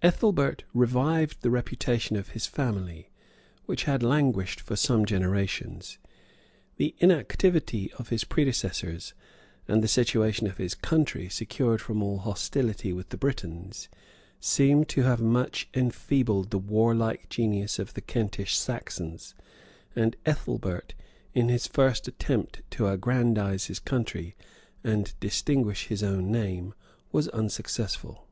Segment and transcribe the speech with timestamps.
[0.00, 3.10] Ethelbert revived the reputation of his family,
[3.66, 5.98] which had languished for some generations.
[6.78, 9.12] The inactivity of his predecessors,
[9.68, 13.90] and the situation of his country, secured from all hostility with the Britons,
[14.40, 19.34] seem to have much enfeebled the warlike genius of the Kentish Saxons;
[19.94, 20.94] and Ethelbert,
[21.34, 24.36] in his first attempt to aggrandize his country,
[24.82, 26.72] and distinguish his own name,
[27.12, 28.26] was unsuccessful.